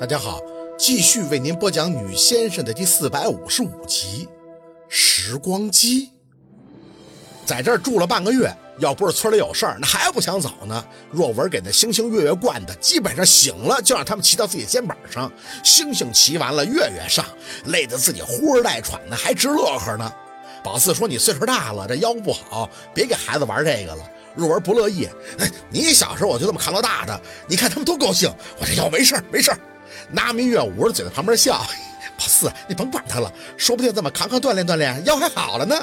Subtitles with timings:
[0.00, 0.40] 大家好，
[0.76, 4.26] 继续为您播讲《女先生》的第四百五十五集
[4.88, 6.06] 《时光机》。
[7.46, 10.84] 在这儿住了半个月，要不是村里有事儿，那还不想走呢。
[11.12, 15.30] 若文给那星星月月灌的，基本上醒了就让他们骑到自己肩膀上。
[15.62, 17.24] 星星骑完了，月月上，
[17.66, 20.12] 累得自己呼哧带喘的，还直乐呵呢。
[20.64, 25.08] 宝四说：“你岁数大了，这腰不好，别给孩子玩这个了。”若文不乐意
[25.38, 28.28] ：“哎，你小时候我就这么看到大的，你看他们多高兴。
[28.58, 29.58] 我这腰没事儿，没事儿。”
[30.10, 31.64] 拿明月捂着嘴在旁边笑，
[32.16, 35.76] 宝四，你甭管他了，说不定这么扛扛锻炼锻炼，腰还好了呢。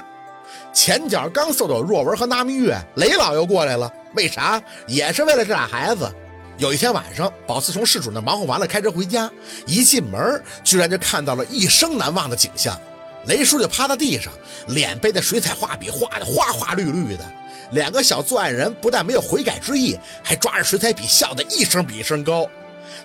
[0.74, 4.62] 前脚刚送走若文和拿明月，雷老又过来了，为啥？
[4.88, 6.10] 也是为了这俩孩子。
[6.58, 9.30] 有一天晚上，宝四从事主那忙活完了，开车回家，
[9.66, 12.80] 一进门，居然就看到了一生难忘的景象。
[13.26, 14.32] 雷叔就趴在地上，
[14.68, 17.24] 脸被那水彩画笔画的花花绿绿的。
[17.72, 22.48] 两个小作案人不但没有悔改之意，还抓着水彩笔笑得一声比一声高。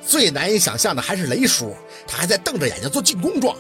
[0.07, 1.77] 最难以想象的还是雷叔，
[2.07, 3.57] 他还在瞪着眼睛做进攻状。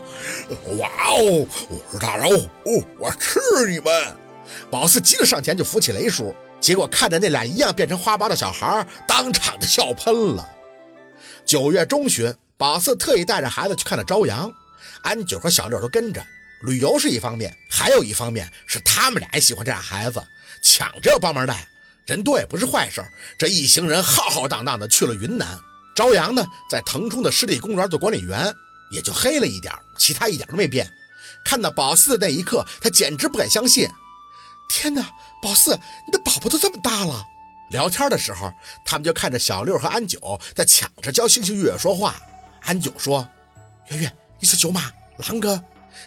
[0.78, 4.16] 哇哦，我是大肉，哦，我吃你们！
[4.70, 10.48] 宝四急着上前就扶起雷叔，结果看着那俩一样变成花苞的小孩，当场就笑喷了。
[11.44, 14.52] 九月中旬，宝四特意带着孩子去看了朝阳，
[15.02, 16.24] 安九和小六都跟着。
[16.62, 20.22] 旅游是一方面，还有一方面是他们俩也喜欢这俩孩子，
[20.62, 21.68] 抢着要帮忙带。
[22.06, 23.04] 人多也不是坏事，
[23.36, 25.58] 这一行人浩浩荡荡的去了云南。
[25.96, 28.54] 朝阳呢，在腾冲的湿地公园做管理员，
[28.92, 30.86] 也就黑了一点，其他一点都没变。
[31.42, 33.88] 看到宝四的那一刻，他简直不敢相信。
[34.68, 35.08] 天哪，
[35.40, 35.74] 宝四，
[36.06, 37.24] 你的宝宝都这么大了！
[37.70, 38.52] 聊天的时候，
[38.84, 42.14] 他们就看着小六和安九在抢着教星星月月说话。
[42.60, 43.26] 安九说
[43.88, 45.58] ：“月月，你是舅妈，狼哥，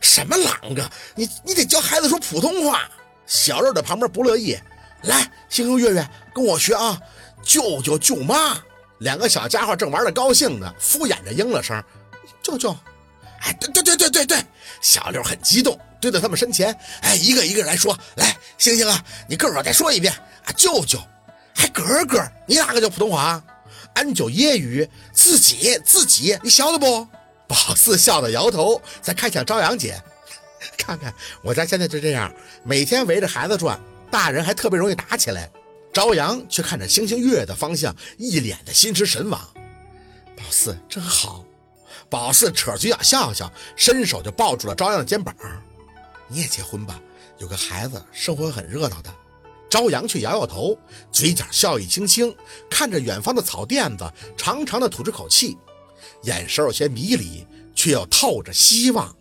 [0.01, 0.87] 什么狼哥？
[1.15, 2.87] 你你得教孩子说普通话。”
[3.25, 4.55] 小六在旁边不乐意
[5.03, 6.99] ：“来，星星月月，跟我学啊，
[7.41, 8.61] 舅舅舅妈。”
[8.99, 11.81] 两个小家伙正玩的高兴呢，敷衍着应了声
[12.43, 12.75] “舅舅”。
[13.41, 14.45] 哎，对对对对对对，
[14.81, 20.99] 小六很激动，堆到他们身前，哎，一个一个来说：“来，星星啊，你个个再说一遍啊，舅舅，
[21.55, 23.41] 还哥哥，你哪个叫普通话？”
[23.95, 27.07] 安九揶揄：“自己自己，你晓得不？”
[27.47, 29.99] 宝四笑着摇头，再看向朝阳姐，
[30.77, 32.31] 看看我家现在就这样，
[32.63, 33.79] 每天围着孩子转，
[34.11, 35.49] 大人还特别容易打起来。
[35.93, 39.39] 朝阳却看着星星月月的方向，一脸的心驰神往。
[40.35, 41.43] 宝四真好。
[42.09, 45.35] 宝四扯嘴角笑笑，伸手就抱住了朝阳的肩膀。
[46.27, 46.99] 你也结婚吧，
[47.37, 49.13] 有个孩子，生活很热闹的。
[49.69, 50.75] 朝阳却摇摇头，
[51.11, 52.35] 嘴角笑意轻轻，
[52.69, 55.57] 看着远方的草甸子，长长的吐出口气，
[56.23, 57.45] 眼神有些迷离，
[57.75, 59.15] 却又透着希望。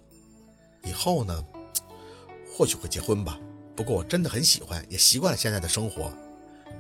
[0.85, 1.45] 以后呢，
[2.51, 3.39] 或许会结婚吧。
[3.77, 6.11] 不过我真的很喜欢，也习惯了现在的生活。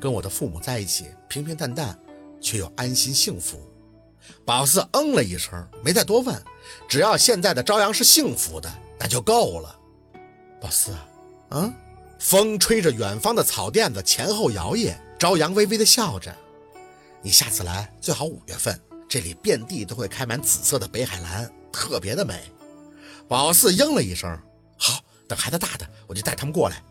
[0.01, 1.99] 跟我的父母在一起，平平淡淡，
[2.41, 3.59] 却又安心幸福。
[4.45, 6.41] 宝四嗯了一声，没再多问。
[6.89, 9.79] 只要现在的朝阳是幸福的，那就够了。
[10.61, 10.95] 宝四，
[11.51, 11.73] 嗯？
[12.19, 16.35] 风吹着远方的草甸子前后摇曳，朝阳微微的笑着。
[17.23, 18.79] 你下次来最好五月份，
[19.09, 22.43] 这里遍地都会开满紫色的北海蓝，特别的美。
[23.29, 24.39] 宝四应了一声，
[24.77, 25.01] 好。
[25.29, 26.83] 等孩子大的，我就带他们过来。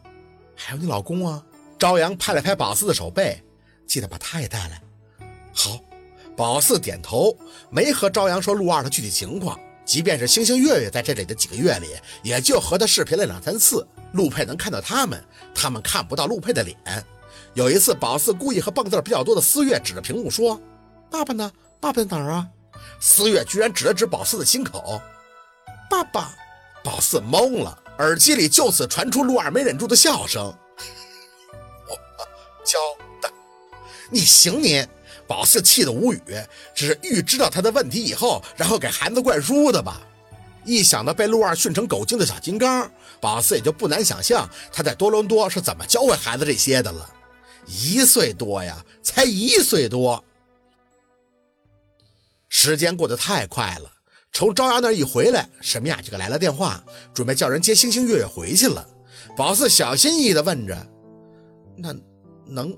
[0.56, 1.44] 还有你老公啊。
[1.79, 3.43] 朝阳拍了拍宝四的手背，
[3.85, 4.81] 记得把他也带来。
[5.53, 5.79] 好，
[6.35, 7.38] 宝四点头，
[7.69, 9.59] 没和朝阳说陆二的具体情况。
[9.85, 13.88] 即便是星星月月在这里的几个月里，也就和他视频了两三次。
[14.13, 15.23] 陆佩能看到他们，
[15.55, 16.75] 他们看不到陆佩的脸。
[17.53, 20.59] 有一次，宝四故意和蹦字比较多的思月指着屏幕说
[21.09, 21.51] ：“爸爸呢？
[21.79, 22.47] 爸爸在哪儿啊？”
[22.99, 24.99] 思月居然指了指宝四的心口
[25.89, 26.35] ：“爸爸。”
[26.83, 30.53] 宝四懵了，耳机里就此传出陆二没忍住的笑声。
[32.67, 32.78] 交
[33.22, 33.31] 代，
[34.11, 34.85] 你行你！
[35.25, 36.22] 宝四气得无语，
[36.75, 40.01] 只是预知到他的问题以后，然后给孩子灌输的吧。
[40.63, 42.89] 一想到被陆二训成狗精的小金刚，
[43.19, 47.09] 宝四也就不难想象他在多伦多是怎么教会孩子这些的了。
[47.66, 50.23] 一岁多呀，才一岁多，
[52.47, 53.92] 时间过得太快了。
[54.31, 56.81] 从朝阳那一回来，沈明雅就给来了电话，
[57.13, 58.88] 准备叫人接星星月月回去了。
[59.36, 60.88] 宝四小心翼翼地问着
[61.75, 61.94] ：“那？”
[62.49, 62.77] 能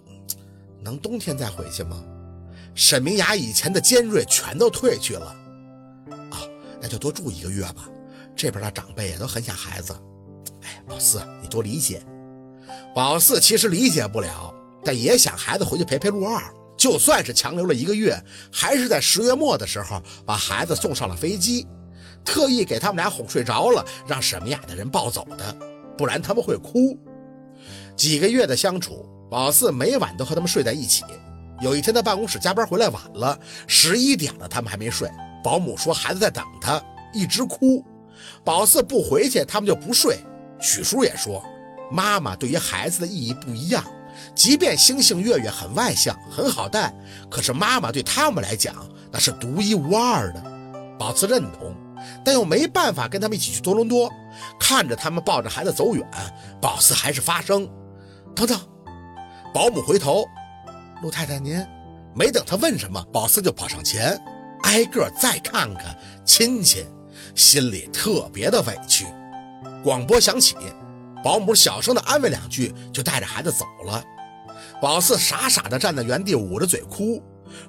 [0.82, 2.04] 能冬天再回去吗？
[2.76, 5.36] 沈明雅以前的尖锐全都褪去了。
[6.30, 6.40] 啊，
[6.80, 7.90] 那就多住一个月吧。
[8.36, 9.94] 这边的长辈也都很想孩子。
[10.62, 12.02] 哎，宝四，你多理解。
[12.96, 16.42] 宝四其实理解不了，但也想孩子回去陪陪陆二。
[16.78, 18.18] 就算是强留了一个月，
[18.50, 21.68] 还是在十月末的时候把孩子送上了飞机，
[22.24, 25.58] 特意给他们俩哄睡着了，让沈明雅的人抱走的，
[25.98, 26.98] 不然他们会哭。
[27.98, 29.06] 几个月的相处。
[29.30, 31.04] 宝四每晚都和他们睡在一起。
[31.62, 33.38] 有一天，他办公室加班回来晚了，
[33.68, 35.10] 十一点了，他们还没睡。
[35.44, 36.82] 保姆说孩子在等他，
[37.14, 37.84] 一直哭。
[38.44, 40.18] 宝四不回去，他们就不睡。
[40.60, 41.44] 许叔也说，
[41.92, 43.84] 妈妈对于孩子的意义不一样。
[44.34, 46.94] 即便星星月月很外向，很好带，
[47.30, 48.76] 可是妈妈对他们来讲
[49.12, 50.44] 那是独一无二的。
[50.98, 51.76] 宝四认同，
[52.24, 54.10] 但又没办法跟他们一起去多伦多。
[54.60, 56.06] 看着他们抱着孩子走远，
[56.62, 57.70] 宝四还是发声
[58.34, 58.58] ：“等等。”
[59.54, 60.26] 保姆回头
[61.02, 61.66] ：“陆太太您……”
[62.16, 64.20] 没等他问什么，宝四就跑上前，
[64.64, 66.84] 挨个再看看亲亲，
[67.36, 69.06] 心里特别的委屈。
[69.84, 70.56] 广播响起，
[71.24, 74.04] 保姆小声的安慰两句，就带着孩子走了。
[74.82, 77.22] 宝四傻傻的站在原地，捂着嘴哭，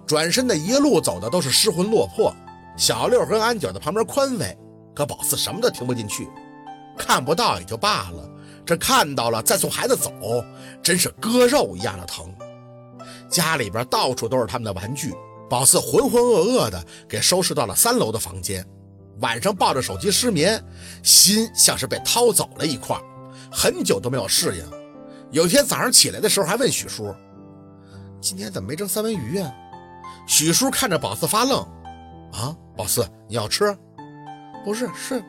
[0.07, 2.35] 转身的一路走的都是失魂落魄。
[2.77, 4.57] 小六和安九在旁边宽慰，
[4.95, 6.27] 可宝四什么都听不进去，
[6.97, 8.29] 看不到也就罢了，
[8.71, 10.13] 这看到了再送孩子走，
[10.81, 12.33] 真是割肉一样的疼。
[13.29, 15.13] 家里边到处都是他们的玩具，
[15.49, 18.65] 宝四浑浑噩噩的给收拾到了三楼的房间。
[19.23, 20.65] 晚上抱着手机失眠，
[21.03, 22.97] 心像是被掏走了一块，
[23.51, 24.65] 很久都没有适应。
[25.33, 27.13] 有天早上起来的时候，还问许叔
[28.23, 29.53] ：“今天怎么没蒸三文鱼啊？”
[30.29, 31.59] 许叔看着宝四发愣
[32.35, 33.77] ：“啊，宝四你要吃？
[34.65, 35.21] 不是，是。”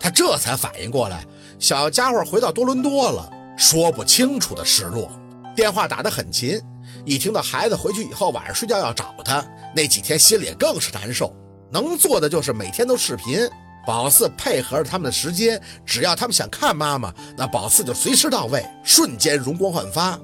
[0.00, 1.24] 他这才反应过来，
[1.58, 5.12] 小家伙回到多伦多了，说不清楚的失落。
[5.54, 6.60] 电话打得很勤。
[7.04, 9.44] 一听到孩子回去以后晚上睡觉要找他，
[9.74, 11.34] 那几天心里更是难受。
[11.70, 13.48] 能做的就是每天都视频，
[13.86, 20.18] 宝四配合着他们的时间，只要他们想看妈妈，那宝四就随时到位，瞬间容光焕发。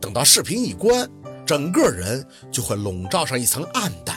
[0.00, 1.08] 等到视频一关，
[1.46, 4.16] 整个人就会笼罩上一层暗淡。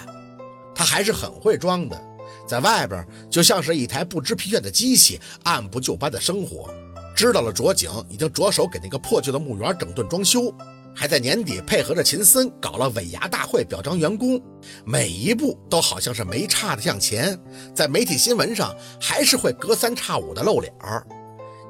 [0.74, 2.02] 他还是很会装的，
[2.48, 6.70] 在外边就像是一台不知疲倦的机器，按部就班的生活。
[7.16, 10.54] 知道了卓景已经着手给那个破旧的墓园整顿装修。
[10.94, 14.42] 还在年底配合着秦森搞了尾牙大会，表彰员工，
[14.84, 17.40] 每一步都好像是没差的向前。
[17.74, 21.08] 在媒体新闻上，还是会隔三差五的露脸儿。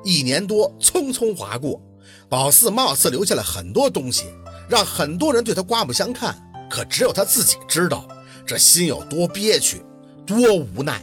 [0.03, 1.79] 一年多匆匆划过，
[2.27, 4.25] 宝四貌似留下了很多东西，
[4.67, 6.35] 让很多人对他刮目相看。
[6.67, 8.07] 可只有他自己知道，
[8.44, 9.83] 这心有多憋屈，
[10.25, 11.01] 多无奈。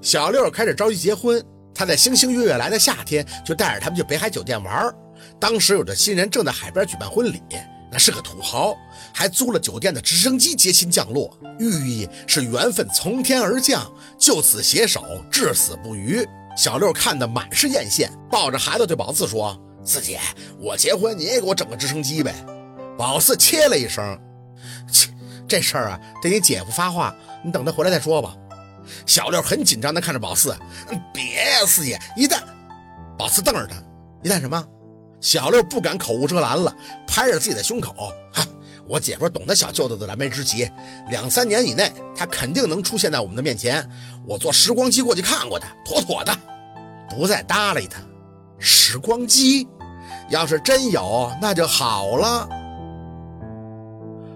[0.00, 1.44] 小六开始着急结婚，
[1.74, 4.94] 他在星星月月来的夏天就带着他们去北海酒店玩。
[5.40, 7.42] 当时有的新人正在海边举办婚礼，
[7.90, 8.76] 那是个土豪，
[9.12, 16.26] 还租了酒店的直升机接亲降落，寓意是缘分从天而降，就此携手，至死不渝。
[16.56, 20.18] 小六看得满是艳羡，抱着孩子对宝四说：“四姐，
[20.58, 22.34] 我结婚你也给我整个直升机呗。”
[22.96, 24.18] 宝四切了一声
[24.90, 25.10] ：“切，
[25.46, 27.14] 这事儿啊得你姐夫发话，
[27.46, 28.34] 你等他回来再说吧。”
[29.06, 30.54] 小六很紧张地看着宝四
[31.14, 32.40] ：“别呀，四爷，一旦……”
[33.16, 33.76] 宝四瞪着他
[34.22, 34.62] ：“一旦什么？”
[35.20, 36.74] 小六不敢口无遮拦了，
[37.06, 38.46] 拍着自己的胸口：“哈，
[38.86, 40.70] 我姐夫懂得小舅子的燃眉之急，
[41.08, 43.88] 两三年以内，他肯定能出现在我们的面前。
[44.26, 46.36] 我坐时光机过去看过他，妥妥的。”
[47.08, 48.00] 不再搭理他。
[48.58, 49.66] 时光机，
[50.28, 52.48] 要是真有，那就好了。